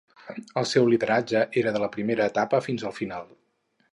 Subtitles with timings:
[0.61, 3.31] El seu lideratge era de la primera etapa fins al final.